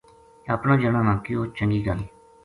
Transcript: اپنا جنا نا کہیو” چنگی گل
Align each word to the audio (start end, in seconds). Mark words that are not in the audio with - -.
اپنا 0.55 0.73
جنا 0.81 1.01
نا 1.07 1.13
کہیو” 1.23 1.41
چنگی 1.55 1.79
گل 1.85 1.99